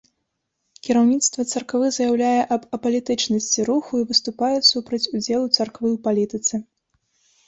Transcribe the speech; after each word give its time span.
Кіраўніцтва 0.85 1.43
царквы 1.51 1.89
заяўляе 1.97 2.39
аб 2.55 2.63
апалітычнасці 2.77 3.65
руху 3.69 3.93
і 3.99 4.07
выступае 4.13 4.49
супраць 4.71 5.01
удзелу 5.19 5.45
царквы 5.57 5.87
ў 5.95 5.97
палітыцы. 6.09 6.55